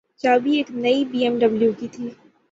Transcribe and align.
چابی 0.21 0.51
ایک 0.57 0.69
نئی 0.83 0.99
بی 1.09 1.19
ایم 1.23 1.33
ڈبلیو 1.41 1.71
کی 1.79 1.87
تھی۔ 1.93 2.05